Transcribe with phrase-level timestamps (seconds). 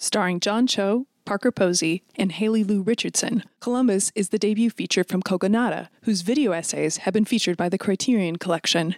[0.00, 5.24] Starring John Cho, Parker Posey, and Haley Lu Richardson, Columbus is the debut feature from
[5.24, 8.94] Kogonada, whose video essays have been featured by the Criterion Collection.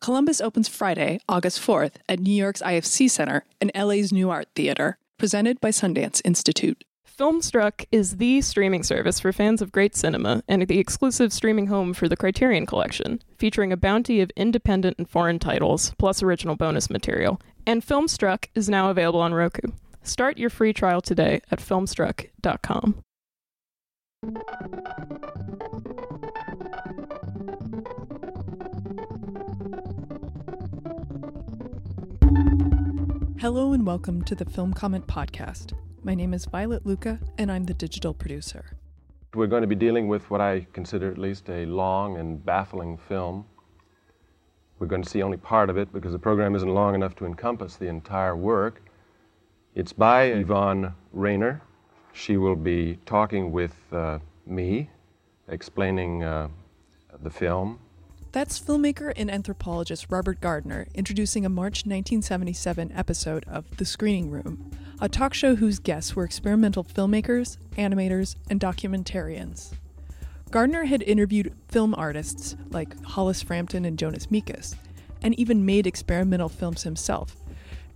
[0.00, 4.96] Columbus opens Friday, August 4th at New York's IFC Center and LA's New Art Theater,
[5.18, 6.84] presented by Sundance Institute.
[7.18, 11.92] Filmstruck is the streaming service for fans of great cinema and the exclusive streaming home
[11.92, 16.88] for the Criterion Collection, featuring a bounty of independent and foreign titles, plus original bonus
[16.88, 17.40] material.
[17.66, 19.72] And Filmstruck is now available on Roku.
[20.08, 23.02] Start your free trial today at filmstruck.com.
[33.38, 35.74] Hello and welcome to the Film Comment Podcast.
[36.02, 38.78] My name is Violet Lucca, and I'm the digital producer.
[39.34, 42.96] We're going to be dealing with what I consider at least a long and baffling
[42.96, 43.44] film.
[44.78, 47.26] We're going to see only part of it because the program isn't long enough to
[47.26, 48.80] encompass the entire work.
[49.78, 51.62] It's by Yvonne Rainer.
[52.12, 54.90] She will be talking with uh, me,
[55.46, 56.48] explaining uh,
[57.22, 57.78] the film.
[58.32, 64.68] That's filmmaker and anthropologist Robert Gardner introducing a March 1977 episode of The Screening Room,
[65.00, 69.74] a talk show whose guests were experimental filmmakers, animators, and documentarians.
[70.50, 74.74] Gardner had interviewed film artists like Hollis Frampton and Jonas Mekas,
[75.22, 77.36] and even made experimental films himself.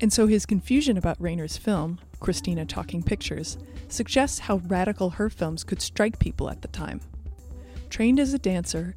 [0.02, 3.56] And so his confusion about Rainer's film, Kristina Talking Pictures,
[3.88, 7.00] suggests how radical her films could strike people at the time.
[7.88, 8.96] Trained as a dancer,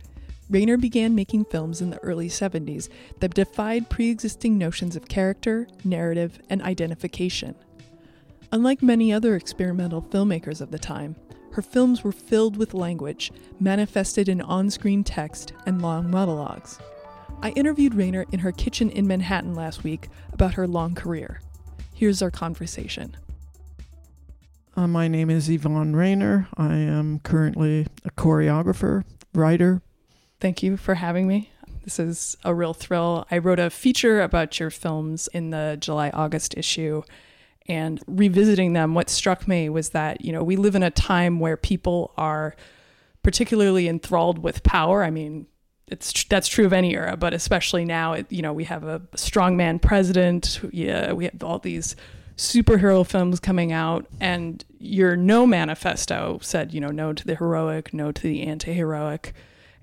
[0.50, 2.90] Rainer began making films in the early 70s
[3.20, 7.54] that defied pre existing notions of character, narrative, and identification.
[8.52, 11.16] Unlike many other experimental filmmakers of the time,
[11.52, 16.80] her films were filled with language, manifested in on screen text and long monologues.
[17.46, 21.42] I interviewed Rainer in her kitchen in Manhattan last week about her long career.
[21.94, 23.16] Here's our conversation.
[24.76, 26.48] Uh, my name is Yvonne Rainer.
[26.58, 29.04] I am currently a choreographer,
[29.36, 29.84] writer,
[30.40, 31.52] Thank you for having me.
[31.84, 33.28] This is a real thrill.
[33.30, 37.04] I wrote a feature about your films in the July August issue.
[37.68, 41.40] And revisiting them, what struck me was that, you know, we live in a time
[41.40, 42.56] where people are
[43.22, 45.04] particularly enthralled with power.
[45.04, 45.46] I mean,
[45.88, 49.82] it's that's true of any era, but especially now, you know, we have a strongman
[49.82, 50.60] president.
[50.72, 51.96] Yeah, we have all these
[52.38, 57.94] superhero films coming out, and your no manifesto said, you know, no to the heroic,
[57.94, 59.34] no to the anti-heroic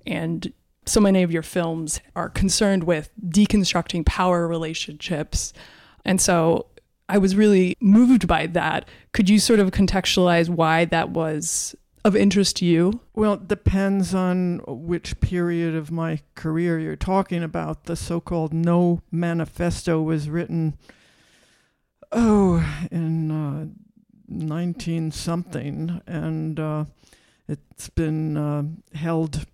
[0.05, 0.51] and
[0.85, 5.53] so many of your films are concerned with deconstructing power relationships.
[6.03, 6.67] And so
[7.07, 8.87] I was really moved by that.
[9.13, 13.01] Could you sort of contextualize why that was of interest to you?
[13.13, 17.85] Well, it depends on which period of my career you're talking about.
[17.85, 20.77] The so called No Manifesto was written,
[22.11, 23.67] oh, in uh,
[24.27, 26.85] 19 something, and uh,
[27.47, 28.63] it's been uh,
[28.95, 29.45] held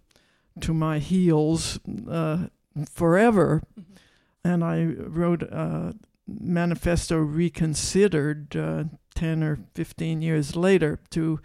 [0.61, 2.47] to my heels uh,
[2.91, 3.61] forever.
[3.79, 3.93] Mm-hmm.
[4.41, 5.95] And I wrote a
[6.27, 8.83] manifesto reconsidered uh,
[9.15, 11.39] 10 or 15 years later to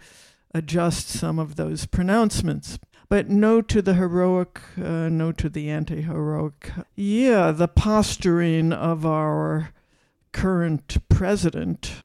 [0.55, 2.79] adjust some of those pronouncements.
[3.09, 6.71] But no to the heroic, uh, no to the anti heroic.
[6.95, 9.71] Yeah, the posturing of our
[10.31, 12.03] current president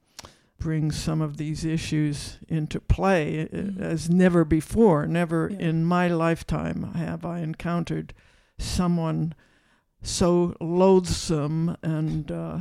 [0.59, 3.83] brings some of these issues into play mm-hmm.
[3.83, 5.06] as never before.
[5.06, 5.69] Never yeah.
[5.69, 8.12] in my lifetime have I encountered
[8.59, 9.34] someone
[10.03, 12.59] so loathsome and uh,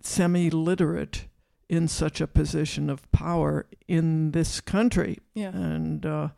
[0.00, 1.26] semi literate
[1.74, 5.18] in such a position of power in this country.
[5.34, 5.50] Yeah.
[5.50, 6.28] And uh,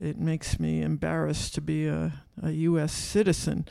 [0.00, 2.12] it makes me embarrassed to be a,
[2.42, 2.92] a U.S.
[2.92, 3.66] citizen.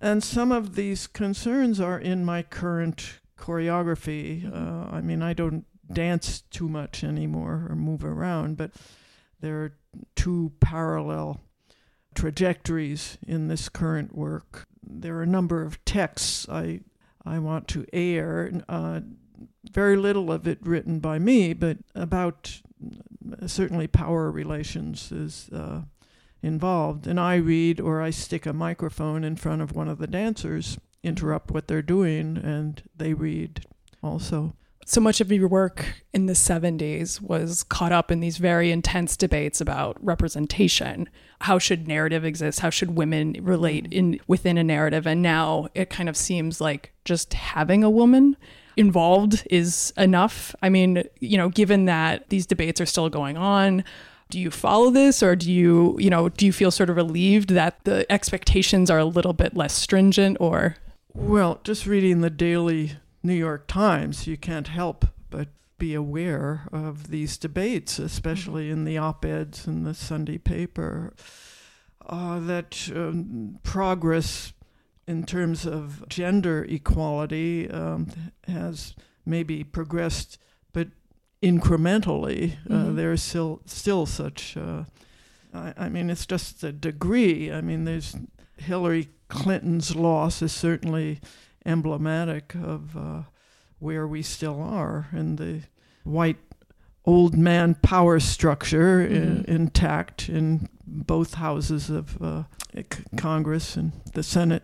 [0.00, 4.50] And some of these concerns are in my current choreography.
[4.52, 8.72] Uh, I mean, I don't dance too much anymore or move around, but
[9.40, 9.76] there are
[10.16, 11.40] two parallel
[12.14, 14.66] trajectories in this current work.
[14.82, 16.80] There are a number of texts I
[17.26, 18.52] I want to air.
[18.68, 19.00] Uh,
[19.70, 22.60] very little of it written by me, but about
[23.42, 25.82] uh, certainly power relations is uh,
[26.42, 27.06] involved.
[27.06, 30.78] And I read or I stick a microphone in front of one of the dancers,
[31.02, 33.64] interrupt what they're doing, and they read
[34.02, 34.54] also.
[34.86, 39.16] So much of your work in the 70s was caught up in these very intense
[39.16, 41.08] debates about representation.
[41.40, 42.60] How should narrative exist?
[42.60, 45.06] How should women relate in within a narrative?
[45.06, 48.36] And now it kind of seems like just having a woman
[48.76, 50.54] involved is enough?
[50.62, 53.84] I mean you know given that these debates are still going on
[54.30, 57.50] do you follow this or do you you know do you feel sort of relieved
[57.50, 60.76] that the expectations are a little bit less stringent or?
[61.12, 62.94] Well just reading the daily
[63.24, 65.48] New York Times, you can't help but
[65.78, 71.14] be aware of these debates, especially in the op eds in the Sunday paper,
[72.06, 74.52] uh, that um, progress
[75.06, 78.06] in terms of gender equality um,
[78.46, 78.94] has
[79.26, 80.38] maybe progressed,
[80.72, 80.88] but
[81.42, 82.54] incrementally.
[82.68, 82.96] Uh, Mhm.
[82.96, 84.56] there's still still such.
[84.56, 84.84] Uh,
[85.52, 87.52] I, I mean, it's just a degree.
[87.52, 88.16] I mean, there's
[88.56, 91.20] Hillary Clinton's loss is certainly
[91.66, 93.22] emblematic of uh,
[93.78, 95.62] where we still are in the
[96.04, 96.38] white
[97.06, 99.44] old man power structure i- Mhm.
[99.44, 104.62] intact in both houses of uh, c- Congress and the Senate.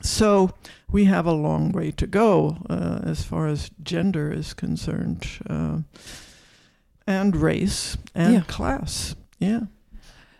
[0.00, 0.50] So
[0.90, 5.78] we have a long way to go uh, as far as gender is concerned, uh,
[7.06, 8.40] and race and Yeah.
[8.46, 9.14] class.
[9.38, 9.60] Yeah.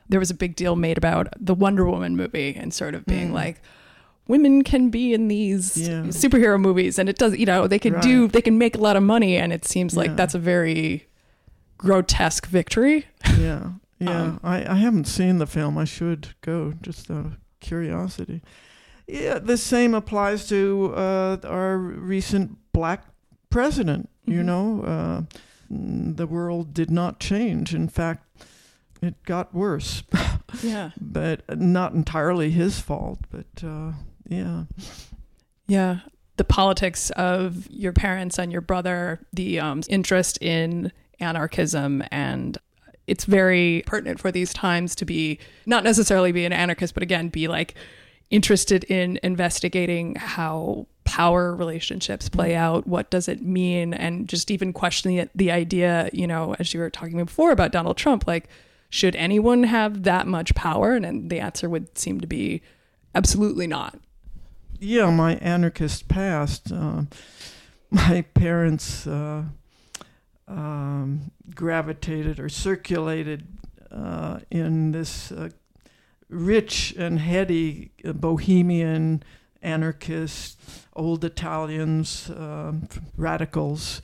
[0.09, 3.31] there was a big deal made about the Wonder Woman movie and sort of being
[3.31, 3.33] Mm.
[3.33, 3.61] like
[4.29, 6.03] women can be in these Yeah.
[6.11, 8.95] superhero movies and it does you know they can do they can make a lot
[8.95, 10.15] of money and it seems like Yeah.
[10.15, 11.09] that's a very
[11.77, 13.07] grotesque victory.
[13.37, 14.23] Yeah, yeah.
[14.23, 15.77] Um, I, I haven't seen the film.
[15.77, 18.43] I should go just out of curiosity.
[19.07, 23.05] Yeah, the same applies to uh, our recent black
[23.51, 24.09] president.
[24.25, 24.45] You Mhm.
[24.45, 25.23] know, uh,
[25.71, 27.75] the world did not change.
[27.75, 28.27] In fact,
[29.03, 30.03] it got worse.
[30.63, 30.91] Yeah.
[31.01, 33.19] but not entirely his fault.
[33.31, 33.93] But uh,
[34.29, 34.65] yeah,
[35.67, 36.01] Yeah.
[36.37, 42.59] The politics of your parents and your brother, the um, interest in anarchism, and
[43.07, 47.29] it's very pertinent for these times to be not necessarily be an anarchist, but again,
[47.29, 47.75] be like
[48.31, 52.87] interested in investigating how power relationships play out.
[52.87, 53.95] What does it mean?
[53.95, 57.71] And just even questioning it, the idea, you know, as you were talking before about
[57.73, 58.49] Donald Trump, like,
[58.91, 60.95] should anyone have that much power?
[60.95, 62.63] And, and the answer would seem to be
[63.15, 63.99] absolutely not.
[64.81, 65.11] yeah.
[65.11, 66.73] My anarchist past.
[66.73, 67.03] Uh,
[67.91, 69.45] my parents uh,
[70.49, 73.47] um, gravitated or circulated
[73.91, 75.51] uh, in this uh,
[76.29, 79.23] rich and heady uh, bohemian
[79.63, 84.01] anarchists, old Italians, um, radicals,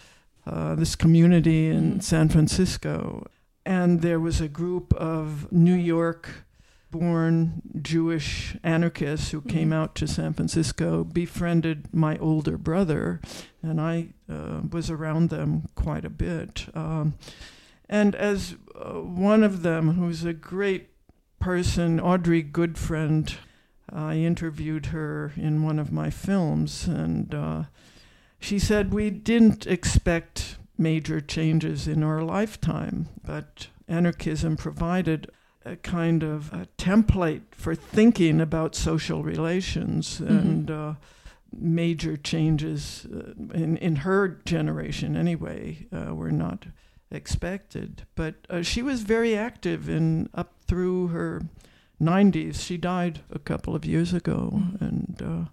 [0.47, 2.01] uh, this community in.
[2.01, 3.27] San Francisco.
[3.65, 6.45] And there was a group of New York
[6.91, 9.75] born Jewish anarchists who came Mhm.
[9.75, 13.21] out to San Francisco, befriended my older brother,
[13.63, 16.67] and I uh, was around them quite a bit.
[16.75, 17.15] Um,
[17.89, 20.89] and as uh, one of them, who's a great
[21.43, 23.35] person, Audrey Goodfriend,
[23.93, 27.62] I interviewed her in one of my films, and uh,
[28.39, 35.31] she said we didn't expect major changes in our lifetime, but anarchism provided
[35.65, 40.29] a kind of a template for thinking about social relations Mhm.
[40.41, 40.94] and uh,
[41.53, 46.67] major changes uh, in in her generation anyway uh, were not
[47.12, 48.06] expected.
[48.14, 51.43] But uh, she was very active in up through her
[52.00, 52.61] 90s.
[52.64, 54.81] She died a couple of years ago Mhm.
[54.81, 55.50] and uh,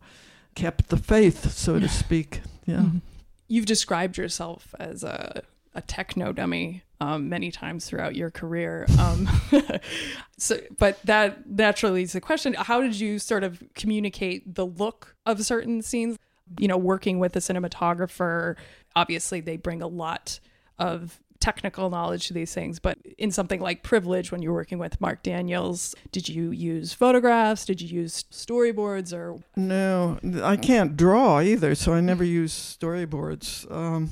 [0.55, 2.41] kept the faith, so to speak.
[2.65, 2.77] Yeah.
[2.79, 3.01] Mhm.
[3.47, 8.85] You've described yourself as a, a techno dummy um, many times throughout your career.
[8.99, 9.27] Um,
[10.37, 14.65] so, but that naturally leads to the question: How did you sort of communicate the
[14.65, 16.17] look of certain scenes?
[16.59, 18.55] You know, working with a cinematographer,
[18.95, 20.39] obviously they bring a lot
[20.77, 22.79] of technical knowledge to these things.
[22.79, 27.65] But in something like Privilege, when you're working with Mark Daniels, did you use photographs?
[27.65, 29.13] Did you use storyboards?
[29.13, 33.69] Or No, I can't draw either, so I never use storyboards.
[33.71, 34.11] Um,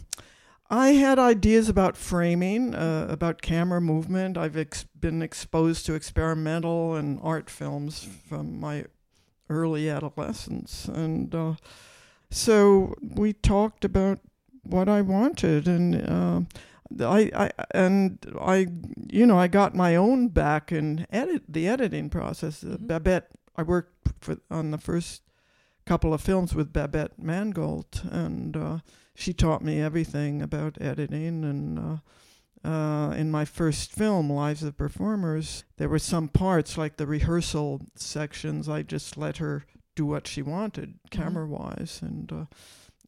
[0.70, 4.38] I had ideas about framing, uh, about camera movement.
[4.38, 8.86] I've ex- been exposed to experimental and art films from my
[9.50, 11.54] early adolescence, and uh,
[12.30, 14.20] so we talked about
[14.64, 16.42] what I wanted, and uh,
[17.00, 18.68] I, I and I,
[19.10, 22.64] you know, I got my own back in edit the editing process.
[22.64, 22.88] Uh, Mhm.
[22.88, 25.24] Babette, I worked for on the first
[25.86, 28.80] couple of films with Babette Mangolte, and uh,
[29.16, 31.44] she taught me everything about editing.
[31.44, 36.98] And uh, uh, in my first film, Lives of Performers, there were some parts like
[36.98, 38.68] the rehearsal sections.
[38.68, 39.66] I just let her
[39.96, 42.46] do what she wanted, camera wise, and uh,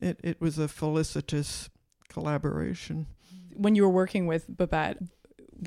[0.01, 1.69] it it was a felicitous
[2.09, 3.07] collaboration.
[3.59, 4.97] When you were working with Babette,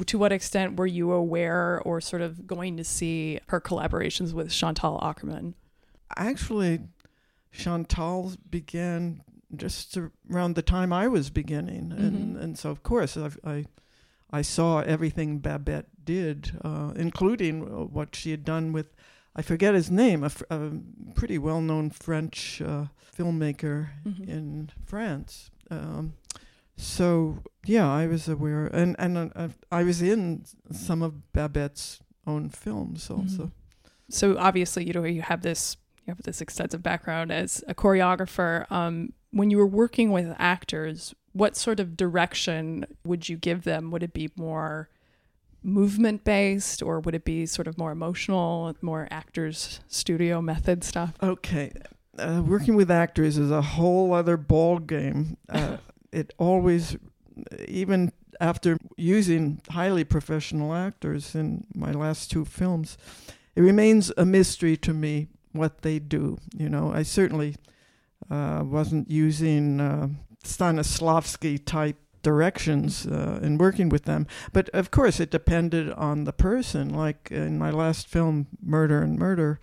[0.06, 4.50] to what extent were you aware or sort of going to see her collaborations with
[4.50, 5.52] Chantal Akerman?
[6.16, 6.80] Actually,
[7.52, 9.22] Chantal began
[9.54, 9.98] just
[10.30, 12.42] around the time I was beginning, and Mhm.
[12.42, 13.66] and so of course I've, I
[14.30, 18.94] I saw everything Babette did, uh, including uh, what she had done with
[19.36, 20.70] I forget his name, a, fr- a
[21.14, 24.28] pretty well known French uh, filmmaker Mhm.
[24.28, 25.50] in France.
[25.70, 26.14] Um,
[26.82, 32.48] so yeah, I was aware, and and uh, I was in some of Babette's own
[32.48, 33.44] films also.
[33.44, 33.52] Mhm.
[34.08, 38.70] So obviously, you know, you have this you have this extensive background as a choreographer.
[38.70, 43.90] Um, when you were working with actors, what sort of direction would you give them?
[43.90, 44.90] Would it be more
[45.62, 51.14] movement based, or would it be sort of more emotional, more actors studio method stuff?
[51.22, 51.72] Okay,
[52.18, 55.36] uh, working with actors is a whole other ball game.
[55.48, 55.76] Uh,
[56.12, 56.96] it always,
[57.66, 62.96] even after using highly professional actors in my last two films,
[63.54, 66.38] it remains a mystery to me what they do.
[66.56, 67.56] You know, I certainly
[68.30, 70.08] uh, wasn't using uh,
[70.44, 76.32] Stanislavski type directions uh, in working with them, but of course it depended on the
[76.32, 76.94] person.
[76.94, 79.60] Like in my last film, Murder and Murder.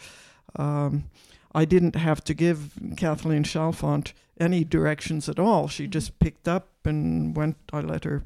[0.55, 1.05] Um,
[1.53, 5.67] I didn't have to give Kathleen Chalfant any directions at all.
[5.67, 7.57] She just picked up and went.
[7.71, 8.23] I let her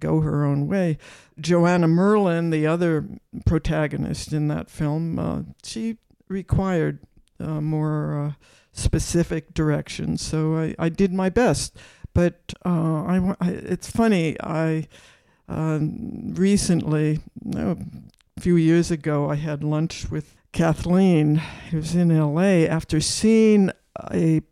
[0.00, 0.98] go her own way.
[1.40, 3.06] Joanna Merlin, the other
[3.46, 6.98] protagonist in that film, uh, she required
[7.38, 8.32] uh, more uh,
[8.72, 10.22] specific directions.
[10.22, 11.76] So I, I did my best.
[12.14, 12.68] But uh,
[13.04, 14.36] I, I, it's funny.
[14.40, 14.88] I
[15.48, 17.78] um, recently, no,
[18.36, 21.36] a few years ago, I had lunch with Kathleen,
[21.70, 22.68] who was in L.A.
[22.68, 23.70] after seeing
[24.10, 24.42] a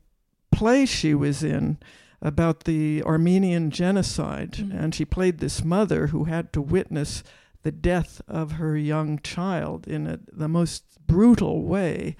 [0.52, 1.78] play she was in
[2.23, 4.75] about the Armenian genocide, Mhm.
[4.75, 7.23] and she played this mother who had to witness
[7.62, 12.16] the death of her young child in a, the most brutal way,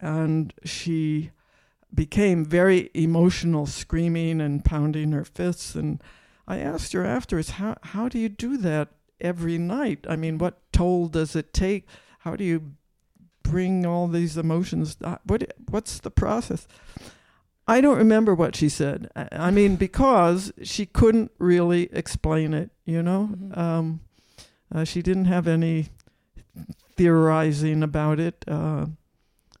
[0.00, 1.30] and she
[1.94, 5.74] became very emotional, screaming and pounding her fists.
[5.74, 6.02] And
[6.48, 8.88] I asked her afterwards, "How how do you do that
[9.20, 10.06] every night?
[10.08, 11.86] I mean, what toll does it take?
[12.20, 12.72] How do you
[13.42, 14.96] bring all these emotions?
[15.02, 16.66] uh, What what's the process?"
[17.66, 19.08] I don't remember what she said.
[19.14, 22.70] I mean, because she couldn't really explain it.
[22.84, 23.56] You know, Mhm.
[23.56, 24.00] um,
[24.74, 25.88] uh, she didn't have any
[26.96, 28.44] theorizing about it.
[28.48, 28.86] Uh,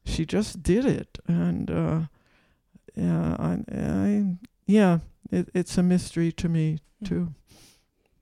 [0.04, 2.00] she just did it, and uh,
[2.96, 4.98] yeah, I, I yeah,
[5.30, 7.34] it, it's a mystery to me too.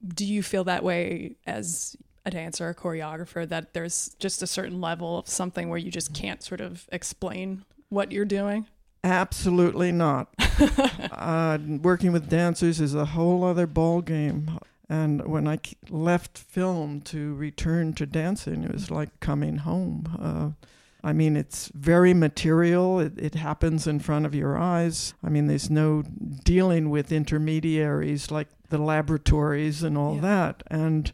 [0.07, 1.97] Do you feel that way as
[2.27, 6.13] a dancer, a choreographer, that there's just a certain level of something where you just
[6.13, 8.67] can't sort of explain what you're doing?
[9.03, 10.29] Absolutely not.
[11.13, 14.59] uh, working with dancers is a whole other ball game.
[14.89, 20.17] And when I left film to return to dancing, it was like coming home.
[20.21, 20.67] Uh,
[21.03, 23.01] I mean, it's very material.
[23.01, 25.15] It, it happens in front of your eyes.
[25.25, 26.03] I mean, there's no
[26.45, 30.21] dealing with intermediaries like the laboratories and all Yeah.
[30.23, 30.63] that.
[30.67, 31.11] And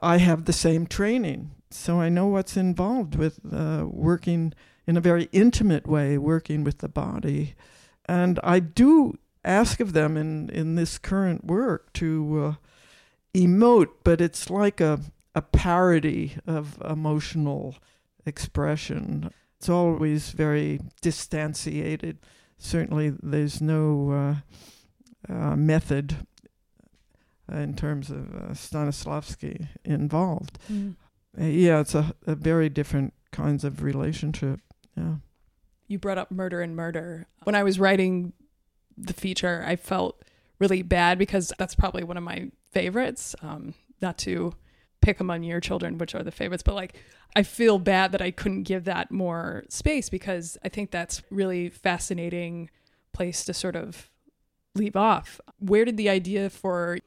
[0.00, 1.50] I have the same training.
[1.70, 4.52] So I know what's involved with uh, working
[4.86, 7.54] in a very intimate way, working with the body.
[8.06, 12.54] And I do ask of them in, in this current work to uh,
[13.34, 15.00] emote, but it's like a,
[15.34, 17.76] a parody of emotional
[18.24, 19.30] expression.
[19.58, 22.18] It's always very distantiated.
[22.58, 24.42] Certainly, there's no
[25.28, 26.16] uh, uh, method
[27.52, 30.58] in terms of uh, Stanislavski involved.
[31.40, 34.60] Uh, yeah, it's a, a very different kinds of relationship.
[34.96, 35.14] Yeah.
[35.88, 37.26] You brought up murder and murder.
[37.44, 38.32] When I was writing
[38.96, 40.22] the feature, I felt
[40.58, 43.36] really bad because that's probably one of my favorites.
[43.42, 44.54] Um, not to
[45.00, 46.94] pick among your children, which are the favorites, but like
[47.36, 51.68] I feel bad that I couldn't give that more space because I think that's really
[51.68, 52.70] fascinating
[53.12, 54.10] place to sort of
[54.74, 55.40] leave off.
[55.58, 56.98] Where did the idea for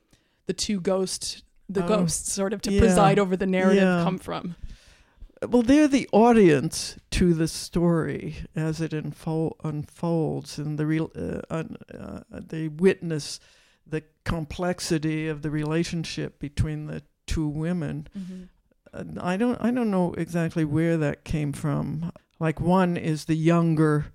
[0.45, 4.03] the two ghosts, the Oh, ghosts, sort of to yeah, preside over the narrative yeah.
[4.03, 4.55] come from?
[5.47, 11.41] Well, they're the audience to the story as it unfol- unfolds, and the real uh,
[11.49, 13.39] un- uh, they witness
[13.87, 18.07] the complexity of the relationship between the two women.
[18.93, 22.11] Uh, I don't I don't know exactly where that came from.
[22.39, 24.07] Like one is the younger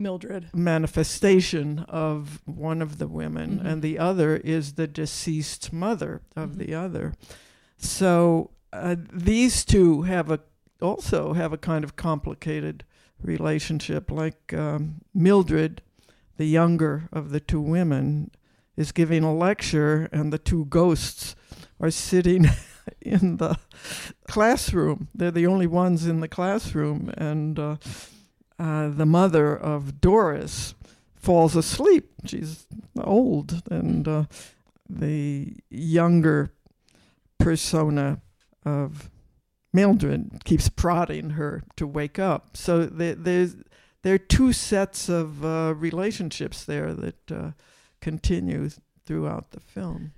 [0.00, 0.48] Mildred.
[0.54, 3.66] manifestation of one of the women, Mhm.
[3.66, 6.58] and the other is the deceased mother of Mhm.
[6.58, 7.14] the other.
[7.76, 10.40] So uh, these two have a
[10.80, 12.84] also have a kind of complicated
[13.22, 14.10] relationship.
[14.10, 15.82] Like um, Mildred,
[16.36, 18.30] the younger of the two women,
[18.76, 21.34] is giving a lecture, and the two ghosts
[21.78, 22.46] are sitting
[23.00, 23.58] in the
[24.28, 25.08] classroom.
[25.14, 27.76] They're the only ones in the classroom, and uh,
[28.58, 30.74] uh, the mother of Doris
[31.14, 32.10] falls asleep.
[32.24, 32.66] She's
[32.98, 34.24] old, and uh,
[34.88, 36.52] the younger
[37.38, 38.20] persona
[38.64, 39.10] of
[39.72, 42.56] Mildred keeps prodding her to wake up.
[42.56, 43.56] So there, there's
[44.02, 47.50] there are two sets of uh, relationships there that uh,
[48.00, 48.70] continue
[49.04, 50.12] throughout the film.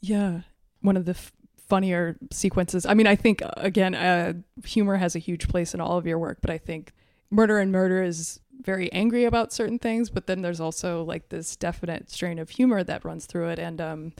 [0.00, 0.40] Yeah.
[0.80, 1.32] One of the f-
[1.68, 2.86] funnier sequences.
[2.86, 4.32] I mean, I think, uh, again, uh,
[4.64, 6.92] humor has a huge place in all of your work, but I think
[7.30, 11.56] Murder and Murder is very angry about certain things, but then there's also like this
[11.56, 13.58] definite strain of humor that runs through it.
[13.58, 14.12] And um,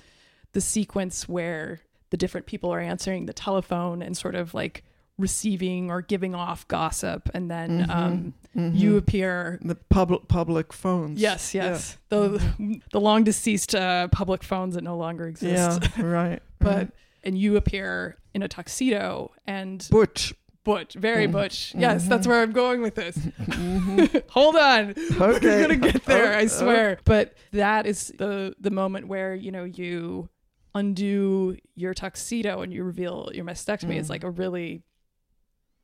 [0.53, 1.81] the sequence where
[2.11, 4.83] the different people are answering the telephone and sort of like
[5.19, 7.91] receiving or giving off gossip and then Mhm.
[7.91, 8.79] um, Mhm.
[8.79, 11.21] you appear the public public phones.
[11.21, 12.19] yes yes Yeah.
[12.19, 16.43] the the long deceased uh, public phones that no longer exist Yeah, right.
[16.61, 16.91] but right.
[17.25, 20.33] and you appear in a tuxedo and Butch.
[20.63, 21.33] butch very Mhm.
[21.33, 22.31] butch yes that's Mhm.
[22.31, 24.23] where i'm going with this Mhm.
[24.31, 29.09] hold on we're gonna get there i Oh, swear but that is the the moment
[29.09, 30.29] where you know you
[30.75, 34.11] undo your tuxedo and you reveal your mastectomy is Mm.
[34.11, 34.83] like a really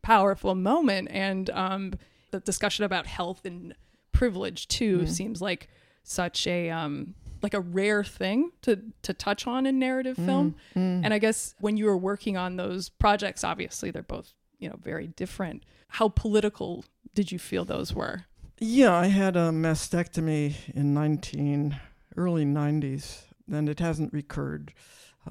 [0.02, 1.92] powerful moment and um
[2.30, 3.74] the discussion about health and
[4.12, 5.08] privilege too Mm.
[5.08, 5.68] seems like
[6.02, 10.80] such a um like a rare thing to to touch on in narrative film Mm,
[11.00, 11.04] mm.
[11.04, 14.76] and I guess when you were working on those projects, obviously they're both, you know,
[14.82, 15.62] very different.
[15.88, 18.24] How political did you feel those were?
[18.58, 21.78] Yeah, I had a mastectomy in 19
[22.16, 24.72] early 90s, and it hasn't recurred.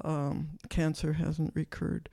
[0.02, 2.08] Um, cancer hasn't recurred.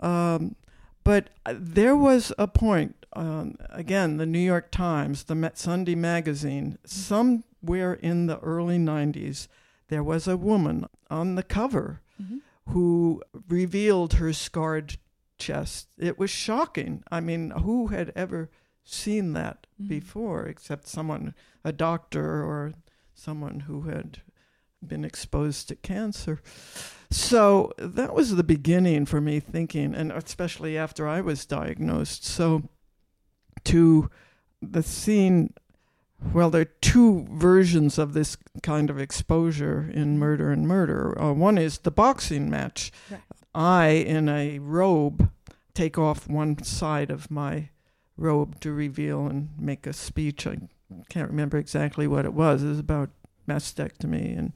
[0.00, 0.56] Um,
[1.04, 6.78] but uh, there was a point, um, again, the New York Times, the Sunday magazine,
[6.84, 9.48] somewhere in the early 90s,
[9.88, 12.00] there was a woman on the cover
[12.70, 14.96] who revealed her scarred
[15.38, 15.86] chest.
[15.96, 17.04] It was shocking.
[17.12, 18.50] I mean, who had ever
[18.82, 19.88] seen that Mhm.
[19.88, 22.72] before except someone, a doctor or
[23.14, 24.22] someone who had
[24.84, 26.40] been exposed to cancer?
[27.10, 32.24] So that was the beginning for me thinking, and especially after I was diagnosed.
[32.24, 32.68] So
[33.64, 34.10] to
[34.60, 35.52] the scene
[36.32, 41.20] well, there are two versions of this kind of exposure in Murder and Murder.
[41.20, 42.90] Uh, one is the boxing match.
[43.10, 43.20] Right.
[43.54, 45.30] I, in a robe,
[45.74, 47.70] take off one side of my
[48.16, 50.46] robe to reveal and make a speech.
[50.46, 50.58] I
[51.08, 52.62] can't remember exactly what it was.
[52.62, 53.10] It was about
[53.46, 54.52] mastectomy and.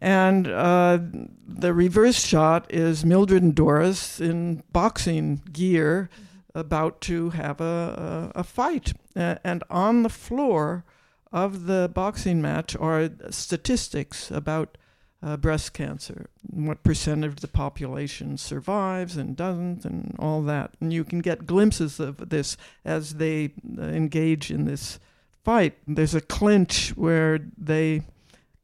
[0.00, 0.98] And uh,
[1.46, 6.10] the reverse shot is Mildred and Doris in boxing gear
[6.56, 8.94] about to have a, a, a fight.
[9.14, 10.84] A- and on the floor
[11.32, 14.76] of the boxing match are statistics about
[15.22, 20.72] uh, breast cancer, what percent of the population survives and doesn't, and all that.
[20.80, 24.98] And you can get glimpses of this as they uh, engage in this
[25.44, 25.78] fight.
[25.86, 28.02] There's a clinch where they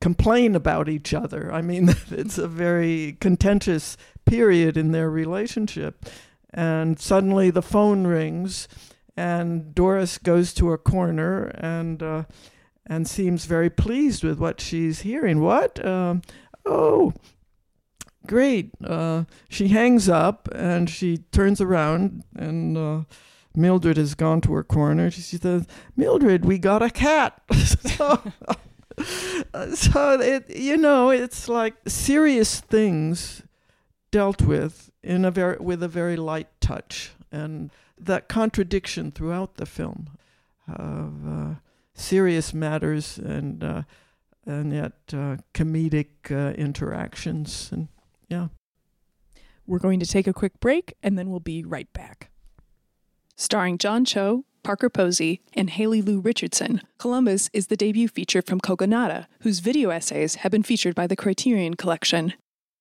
[0.01, 1.53] complain about each other.
[1.53, 6.05] I mean, it's a very contentious period in their relationship.
[6.53, 8.69] And suddenly the phone rings,
[9.17, 12.25] and Doris goes to a corner and uh,
[12.87, 15.41] and seems very pleased with what she's hearing.
[15.41, 15.85] What?
[15.85, 16.23] Um,
[16.65, 17.13] oh,
[18.27, 18.71] great!
[18.83, 23.01] Uh, she hangs up and she turns around, and uh,
[23.59, 25.11] Mildred has gone to her corner.
[25.11, 25.67] She says,
[25.97, 28.23] "Mildred, we got a cat." so,
[29.75, 33.43] so it you know it's like serious things
[34.11, 39.67] dealt with in a very with a very light touch and that contradiction throughout the
[39.67, 40.11] film
[40.69, 41.55] of uh,
[41.95, 43.83] serious matters and uh,
[44.47, 47.89] and yet uh, comedic uh, interactions and
[48.29, 48.49] yeah
[49.67, 52.31] We're going to take a quick break and then we'll be right back.
[53.41, 58.61] Starring John Cho, Parker Posey, and Haley Lu Richardson, Columbus is the debut feature from
[58.61, 62.35] Kogonada, whose video essays have been featured by the Criterion Collection.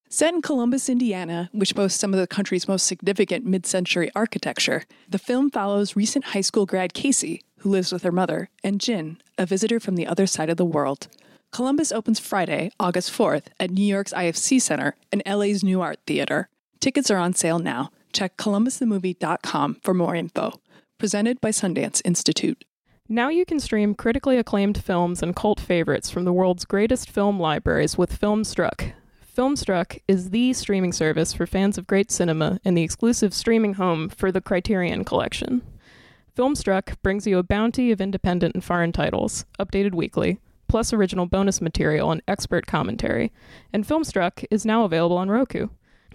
[0.10, 4.86] Set in Columbus, Indiana, which boasts some of the country's most significant mid century architecture,
[5.08, 9.22] the film follows recent high school grad Casey, who lives with her mother, and Jin,
[9.38, 11.08] a visitor from the other side of the world.
[11.52, 16.50] Columbus opens Friday, August 4th, at New York's IFC Center and LA's New Art Theater.
[16.80, 17.92] Tickets are on sale now.
[18.18, 20.60] Check columbusthemovie.com for more info.
[20.98, 22.66] Presented by Sundance Institute.
[23.08, 27.40] Now you can stream critically acclaimed films and cult favorites from the world's greatest film
[27.40, 28.94] libraries with Filmstruck.
[29.38, 34.10] Filmstruck is the streaming service for fans of great cinema and the exclusive streaming home
[34.10, 35.62] for the Criterion Collection.
[36.36, 41.62] Filmstruck brings you a bounty of independent and foreign titles, updated weekly, plus original bonus
[41.62, 43.32] material and expert commentary.
[43.72, 45.68] And Filmstruck is now available on Roku.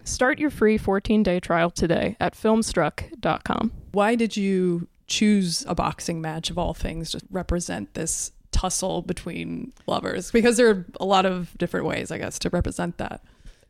[0.05, 3.73] Start your free 14-day trial today at filmstruck.com.
[3.93, 9.73] Why did you choose a boxing match of all things to represent this tussle between
[9.87, 10.31] lovers?
[10.31, 13.23] Because there are a lot of different ways, I guess, to represent that.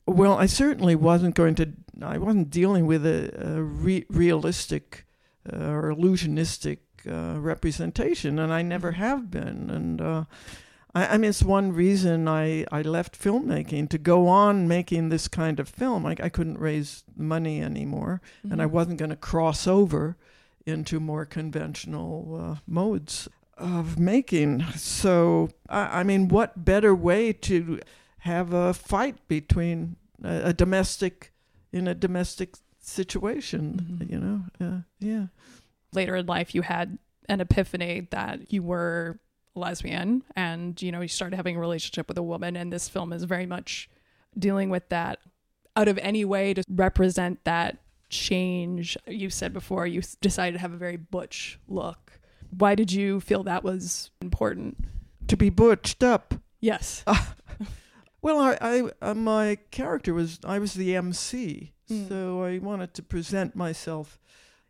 [0.07, 1.68] well i certainly wasn't going to
[2.03, 5.07] i wasn't dealing with a, a re- realistic
[5.53, 10.25] uh, or illusionistic uh, representation and i never have been and uh,
[10.95, 15.29] I, I mean, it's one reason I, I left filmmaking to go on making this
[15.29, 16.05] kind of film.
[16.07, 18.71] I, I couldn't raise money anymore, and I Mhm.
[18.71, 20.17] wasn't going to cross over
[20.67, 23.29] into more conventional uh, modes
[23.59, 24.63] of making.
[24.77, 27.81] So, I, I mean, what better way to
[28.21, 31.33] have a fight between a, a domestic
[31.73, 33.99] in a domestic situation?
[34.01, 34.11] Mhm.
[34.11, 35.27] You know, uh, yeah.
[35.93, 39.19] later in life you had an epiphany that you were
[39.55, 43.12] lesbian and you know you started having a relationship with a woman and this film
[43.12, 43.88] is very much
[44.38, 45.19] dealing with that
[45.77, 50.73] out of any way to represent that change you said before you decided to have
[50.73, 52.19] a very butch look
[52.57, 54.77] why did you feel that was important
[55.29, 56.35] To be butched up.
[56.61, 57.05] yes
[58.23, 62.09] Well, I, I uh, my character was I was the MC, Mm.
[62.09, 64.21] so I wanted to present myself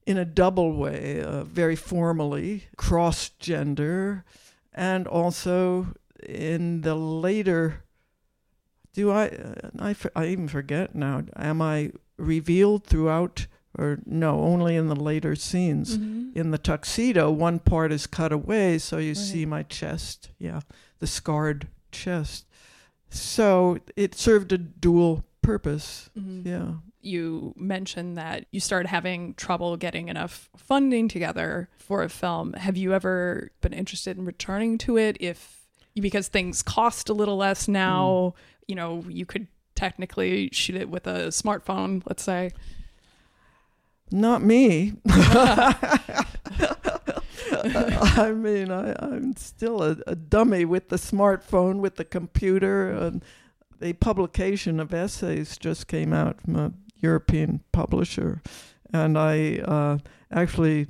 [0.07, 4.25] in a double way, uh, very formally, cross gender,
[4.73, 5.95] and also
[6.27, 7.85] in the later.
[8.95, 9.25] Do I,
[9.79, 9.97] I I?
[10.15, 11.23] I even forget now.
[11.37, 13.47] Am I revealed throughout,
[13.79, 14.41] or no?
[14.41, 15.97] Only in the later scenes.
[15.99, 16.37] Mhm.
[16.37, 19.17] In the tuxedo, one part is cut away, so you Right.
[19.17, 20.31] see my chest.
[20.39, 20.61] Yeah,
[20.99, 22.47] the scarred chest.
[23.11, 26.09] So it served a dual purpose.
[26.19, 26.47] Mhm.
[26.47, 26.73] Yeah.
[27.05, 32.53] you mentioned that you started having trouble getting enough funding together for a film.
[32.53, 37.37] Have you ever been interested in returning to it if because things cost a little
[37.37, 38.35] less now,
[38.69, 42.53] you know, you could technically shoot it with a smartphone, let's say.
[44.13, 44.93] Not me.
[47.65, 52.91] I mean, I, I'm still a, a dummy with the smartphone, with the computer.
[52.91, 53.25] And
[53.83, 58.41] the publication of essays just came out from a European publisher.
[58.93, 59.99] And I uh,
[60.31, 60.87] actually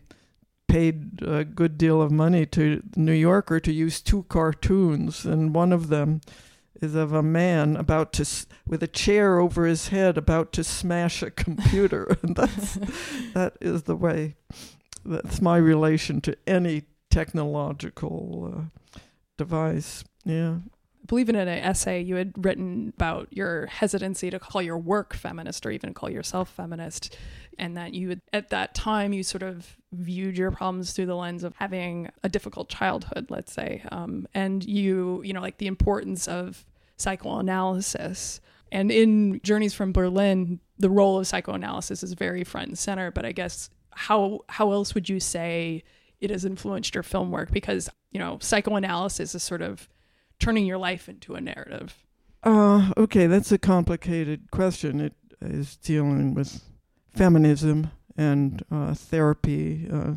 [0.68, 5.24] paid a good deal of money to the New Yorker to use two cartoons.
[5.24, 6.20] And one of them
[6.80, 11.22] is of a man about to, with a chair over his head, about to smash
[11.22, 12.16] a computer.
[12.22, 12.74] and that's
[13.34, 14.36] that is the way
[15.04, 19.00] that's my relation to any technological uh,
[19.36, 20.56] device yeah
[21.12, 25.66] believe in an essay you had written about your hesitancy to call your work feminist
[25.66, 27.18] or even call yourself feminist,
[27.58, 31.14] and that you had, at that time you sort of viewed your problems through the
[31.14, 35.66] lens of having a difficult childhood, let's say, um, and you you know like the
[35.66, 36.64] importance of
[36.96, 38.40] psychoanalysis.
[38.70, 43.10] And in Journeys from Berlin, the role of psychoanalysis is very front and center.
[43.10, 45.84] But I guess how how else would you say
[46.22, 47.50] it has influenced your film work?
[47.50, 49.90] Because you know psychoanalysis is sort of
[50.42, 51.94] turning your life into a narrative.
[52.42, 55.00] uh, okay that's a complicated question.
[55.00, 56.62] It is dealing with
[57.14, 60.14] feminism and uh, therapy uh,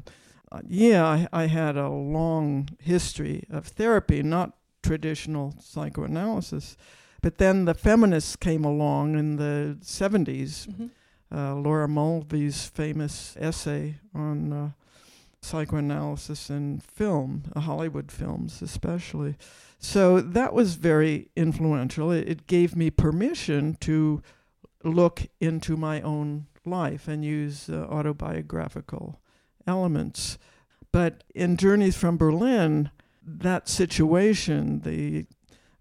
[0.67, 6.77] yeah I, I had a long history of therapy not traditional psychoanalysis
[7.21, 10.89] but then the feminists came along in the 70s
[11.33, 14.69] uh, Laura Mulvey's famous essay on uh,
[15.45, 19.35] psychoanalysis in film, uh, Hollywood films especially.
[19.79, 22.11] So that was very influential.
[22.11, 24.21] It, it gave me permission to
[24.83, 29.19] look into my own life and use uh, autobiographical
[29.67, 30.37] elements.
[30.91, 32.89] But in Journeys from Berlin,
[33.21, 35.25] that situation, the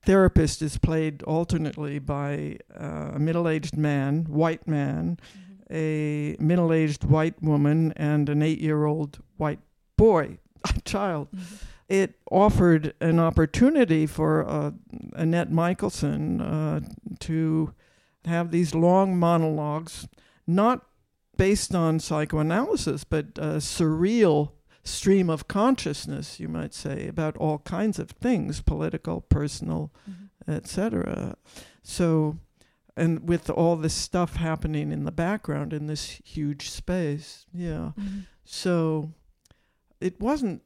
[0.05, 5.18] therapist is played alternately by uh, a middle aged man, white man,
[5.74, 9.60] a middle aged white woman, and an eight year old white
[9.96, 11.28] boy, a child.
[11.88, 14.70] It offered an opportunity for uh,
[15.14, 16.80] Annette Michelson uh,
[17.20, 17.74] to
[18.24, 20.08] have these long monologues,
[20.46, 20.87] not
[21.37, 27.98] based on psychoanalysis, but a surreal stream of consciousness, you might say, about all kinds
[27.98, 29.92] of things political, personal,
[30.46, 31.37] etc.
[31.82, 32.38] So,
[32.96, 37.92] and with all this stuff happening in the background in this huge space, yeah.
[37.98, 38.20] Mm-hmm.
[38.44, 39.12] So,
[40.00, 40.62] it wasn't.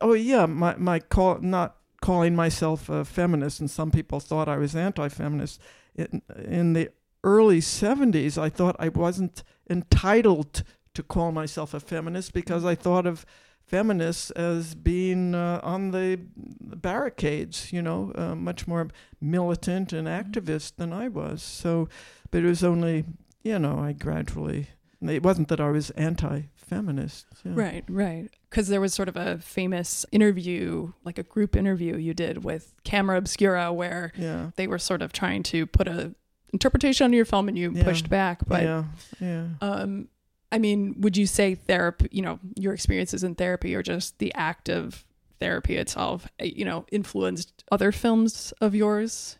[0.00, 4.56] Oh yeah, my my call not calling myself a feminist, and some people thought I
[4.56, 5.60] was anti-feminist.
[5.96, 6.90] In, in the
[7.24, 10.62] early '70s, I thought I wasn't entitled
[10.94, 13.24] to call myself a feminist because I thought of
[13.68, 16.18] feminists as being uh, on the
[16.60, 18.88] barricades, you know, uh, much more
[19.20, 21.42] militant and activist than I was.
[21.42, 21.88] So,
[22.30, 23.04] but it was only,
[23.42, 24.68] you know, I gradually.
[25.00, 27.26] It wasn't that I was anti-feminist.
[27.44, 27.52] yeah.
[27.54, 28.28] Right, right.
[28.50, 32.74] Because there was sort of a famous interview, like a group interview you did with
[32.84, 34.50] Camera Obscura, where Yeah.
[34.56, 36.14] they were sort of trying to put a
[36.52, 37.84] interpretation on your film, and you Yeah.
[37.84, 38.40] pushed back.
[38.46, 38.84] But yeah.
[39.20, 39.46] Yeah.
[39.60, 40.08] um,
[40.50, 42.08] I mean, would you say therapy?
[42.10, 45.04] You know, your experiences in therapy, or just the act of
[45.40, 49.38] therapy itself, uh, you know, influenced other films of yours?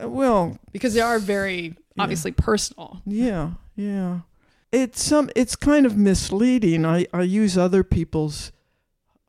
[0.00, 2.44] Uh, well, because they are very obviously yeah.
[2.44, 3.02] personal.
[3.06, 4.20] Yeah, yeah.
[4.72, 5.30] It's some.
[5.34, 6.84] It's kind of misleading.
[6.84, 8.52] I I use other people's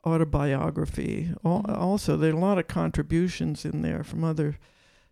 [0.06, 1.32] autobiography.
[1.44, 1.72] Mm-hmm.
[1.72, 4.58] Also, there are a lot of contributions in there from other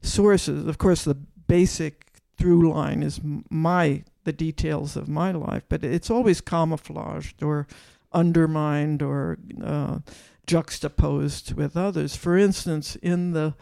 [0.01, 0.67] sources.
[0.67, 6.09] Of course, the basic through line is my the details of my life, but it's
[6.09, 7.67] always camouflaged or
[8.11, 9.99] undermined or uh,
[10.45, 12.15] juxtaposed with others.
[12.15, 13.55] For instance, in the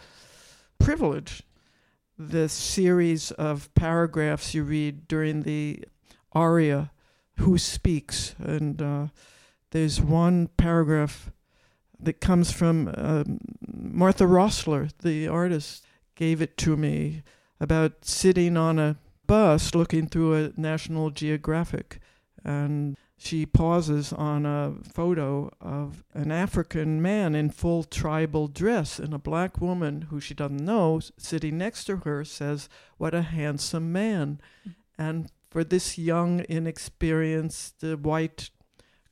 [0.80, 1.43] privilege,
[2.17, 5.84] the series of paragraphs you read during the
[6.32, 6.91] aria,
[7.38, 8.36] Who Speaks?
[8.39, 9.08] And uh,
[9.72, 11.32] there's one paragraph
[12.00, 17.24] that comes from um, Martha Rosler, the artist, gave it to me
[17.60, 21.99] about sitting on a bus looking through a National Geographic.
[22.43, 29.13] And she pauses on a photo of an African man in full tribal dress, and
[29.13, 33.91] a black woman who she doesn't know sitting next to her says, What a handsome
[33.91, 34.39] man.
[34.61, 35.01] Mm-hmm.
[35.01, 38.51] And for this young, inexperienced uh, white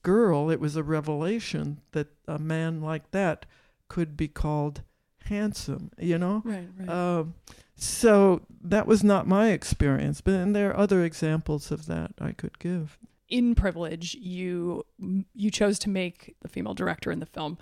[0.04, 3.46] girl, it was a revelation that a man like that
[3.88, 4.84] could be called
[5.26, 6.42] handsome, you know?
[6.46, 6.90] Right, right.
[6.90, 7.34] Um,
[7.76, 12.32] so that was not my experience, but and there are other examples of that I
[12.32, 12.98] could give.
[13.28, 14.86] In Privilege, you
[15.34, 17.58] you chose to make the female director in the film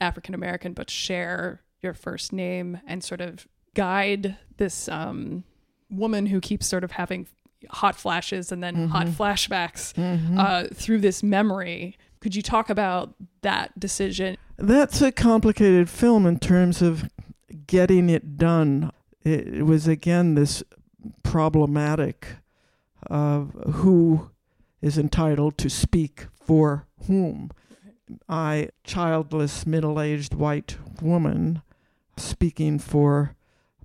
[0.00, 5.44] African American, but share your first name and sort of guide this um,
[5.90, 7.26] woman who keeps sort of having
[7.68, 8.86] hot flashes and then mm-hmm.
[8.86, 10.38] hot flashbacks mm-hmm.
[10.38, 11.96] uh, through this memory.
[12.20, 14.36] Could you talk about that decision?
[14.56, 17.08] That's a complicated film in terms of
[17.66, 18.92] getting it done.
[19.22, 20.62] It, was again this
[21.22, 22.26] problematic
[23.06, 24.30] of who
[24.80, 27.50] is entitled to speak for whom.
[28.28, 31.62] I, childless, middle aged white woman,
[32.16, 33.36] speaking for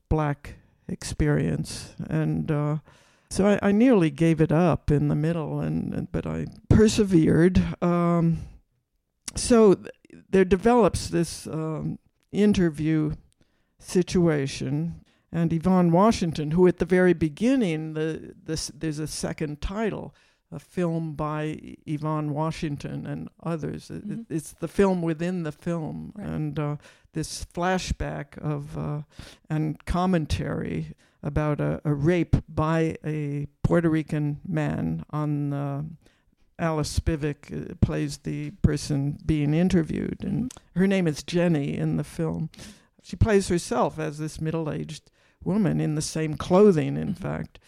[0.09, 0.55] black
[0.87, 1.95] experience.
[2.09, 2.77] And uh,
[3.29, 7.61] so I, I, nearly gave it up in the middle, and, and but I persevered.
[7.83, 8.39] Um,
[9.35, 9.89] so th-
[10.29, 11.99] there develops this um,
[12.31, 13.13] interview
[13.79, 20.13] situation, and Yvonne Washington, who at the very beginning, the this there's a second title,
[20.51, 23.89] a film by Yvonne Washington and others.
[23.89, 24.11] Mm-hmm.
[24.11, 26.27] It, it's the film within the film, right.
[26.27, 26.75] and uh,
[27.13, 29.01] this flashback of uh,
[29.49, 35.53] and commentary about a, a, rape by a Puerto Rican man on.
[35.53, 35.83] Uh,
[36.57, 40.79] Alice Spivak uh, plays the person being interviewed, and mm-hmm.
[40.79, 42.49] her name is Jenny in the film.
[43.03, 45.11] She plays herself as this middle aged
[45.45, 47.23] woman in the same clothing, in mm-hmm.
[47.23, 47.59] fact,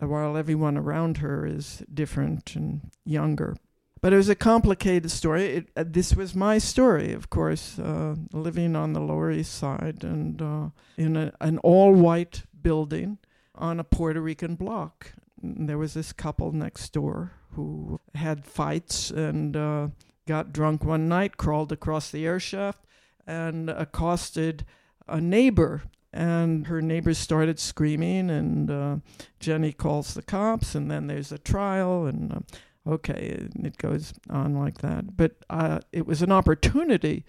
[0.00, 3.56] uh, while everyone around her is different and younger.
[4.00, 5.44] But it was a complicated story.
[5.46, 10.04] It, uh, this was my story, of course, uh, living on the Lower East Side
[10.04, 13.18] and uh, in a, an all white building
[13.54, 15.12] on a Puerto Rican block.
[15.42, 19.88] And there was this couple next door who had fights and uh,
[20.26, 22.84] got drunk one night, crawled across the air shaft,
[23.26, 24.64] and accosted
[25.08, 25.82] a neighbor.
[26.16, 28.96] And her neighbors started screaming, and uh,
[29.38, 34.14] Jenny calls the cops, and then there's a trial, and uh, okay, and it goes
[34.30, 35.16] on like that.
[35.16, 37.24] But uh, it was an opportunity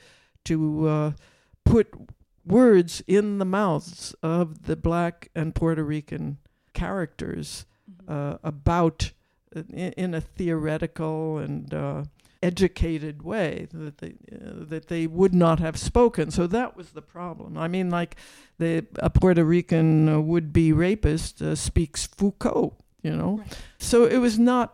[0.45, 1.11] to uh,
[1.65, 1.93] put
[2.45, 6.37] words in the mouths of the black and Puerto Rican
[6.73, 8.11] characters mm-hmm.
[8.11, 9.11] uh, about
[9.55, 12.03] uh, in, in, a theoretical and uh,
[12.41, 16.31] educated way that they uh, that they would not have spoken.
[16.31, 17.57] So that was the problem.
[17.57, 18.15] I mean, like
[18.57, 23.37] the a Puerto Rican uh, would-be rapist uh, speaks Foucault, you know.
[23.39, 23.57] Right.
[23.79, 24.73] So it was not.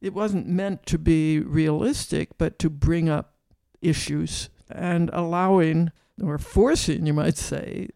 [0.00, 3.34] It wasn't meant to be realistic, but to bring up
[3.80, 7.88] issues and allowing or forcing, you might say,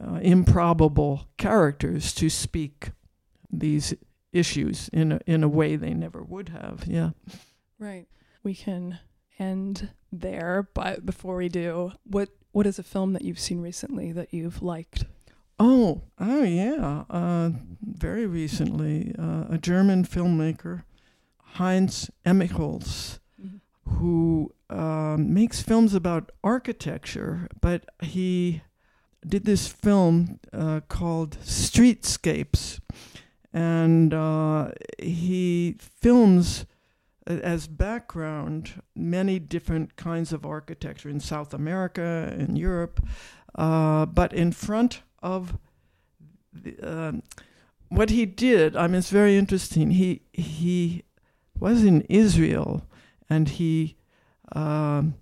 [0.00, 2.90] uh, improbable characters to speak
[3.50, 3.94] these
[4.32, 6.84] issues in a, in a way they never would have.
[6.86, 7.10] Yeah.
[7.78, 8.06] Right.
[8.42, 8.98] We can
[9.38, 14.12] end there, but before we do, what what is a film that you've seen recently
[14.12, 15.06] that you've liked?
[15.58, 17.04] Oh, oh yeah.
[17.08, 17.50] Uh,
[17.82, 20.82] very recently, uh, a German filmmaker,
[21.38, 23.90] Heinz Emigholz, mm-hmm.
[23.96, 28.62] who um, makes films about architecture, but he
[29.26, 32.80] did this film uh, called Streetscapes,
[33.52, 36.71] and uh, he films uh,
[37.26, 43.04] as background many different kinds of architecture in South America and Europe,
[43.54, 45.56] uh, but in front of
[46.52, 47.12] the, uh,
[47.88, 49.92] what he did, I mean, it's very interesting.
[49.92, 51.04] He he
[51.58, 52.86] was in Israel,
[53.28, 53.96] and he
[54.52, 55.14] um,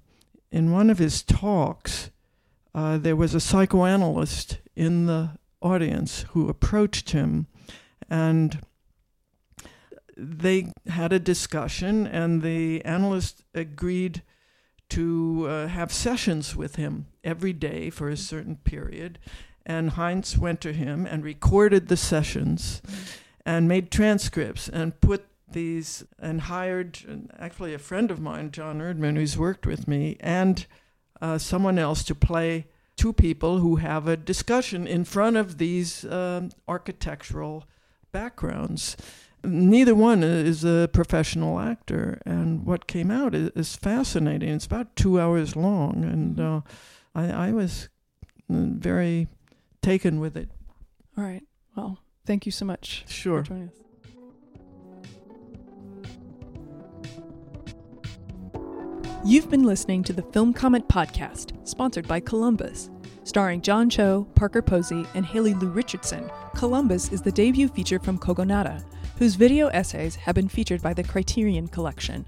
[0.50, 2.10] in one of his talks,
[2.74, 7.46] uh, there was a psychoanalyst in the audience who approached him
[8.08, 8.60] and
[10.20, 14.22] they had a discussion, and the analyst agreed
[14.90, 19.18] to uh, have sessions with him every day for a certain period.
[19.64, 22.82] And Heinz went to him and recorded the sessions
[23.46, 29.16] and made transcripts and put these and hired actually a friend of mine, John Erdman,
[29.16, 30.66] who's worked with me, and
[31.20, 36.04] uh, someone else to play two people who have a discussion in front of these
[36.04, 37.64] um, architectural
[38.12, 38.96] backgrounds.
[39.42, 44.50] Neither one is a professional actor, and what came out is, is fascinating.
[44.50, 46.60] It's about two hours long, and uh,
[47.14, 47.88] I, I was
[48.48, 49.28] very
[49.82, 50.50] taken with it.
[51.16, 51.42] All right.
[51.74, 53.42] Well, thank you so much Sure.
[53.42, 53.74] for joining us.
[59.24, 62.90] You've been listening to the Film Comment Podcast, sponsored by Columbus.
[63.24, 68.18] Starring John Cho, Parker Posey, and Haley Lu Richardson, Columbus is the debut feature from
[68.18, 68.82] Kogonada,
[69.20, 72.24] whose video essays have been featured by the Criterion Collection.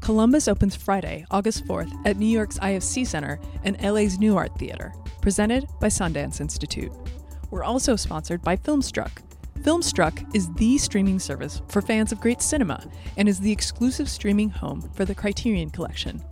[0.00, 5.66] Columbus opens Friday, August 4th at New York's IFC Center and LA's Nuart Theater, presented
[5.80, 6.92] by Sundance Institute.
[7.50, 9.10] We're also sponsored by Filmstruck.
[9.62, 14.50] Filmstruck is the streaming service for fans of great cinema and is the exclusive streaming
[14.50, 16.22] home for the Criterion Collection.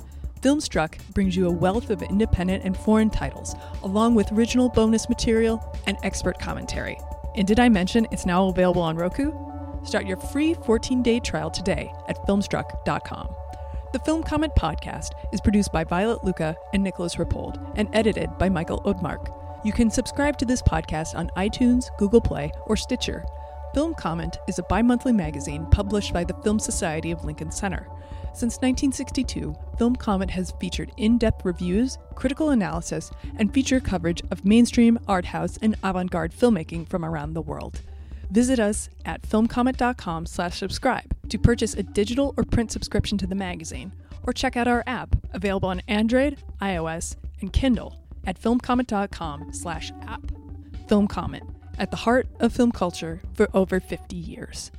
[0.41, 5.77] Filmstruck brings you a wealth of independent and foreign titles, along with original bonus material
[5.89, 6.97] and expert commentary.
[7.35, 9.50] And did I mention it's now available on Roku?
[9.83, 13.29] Start your free 14 day trial today at filmstruck.com.
[13.93, 18.49] The Film Comment podcast is produced by Violet Lucca and Nicholas Rapold and edited by
[18.49, 19.35] Michael Odmark.
[19.65, 23.25] You can subscribe to this podcast on iTunes, Google Play, or Stitcher.
[23.75, 27.89] Film Comment is a bi monthly magazine published by the Film Society of Lincoln Center.
[28.33, 34.45] Since 1962, Film Comment has featured in depth reviews, critical analysis, and feature coverage of
[34.45, 37.81] mainstream, art house, and avant garde filmmaking from around the world.
[38.31, 43.35] Visit us at filmcomment.com slash subscribe to purchase a digital or print subscription to the
[43.35, 43.93] magazine,
[44.25, 50.31] or check out our app, available on Android, iOS, and Kindle at filmcomment.com slash app.
[50.89, 51.45] Film Comment,
[51.79, 54.71] at the heart of film culture for over 50 years.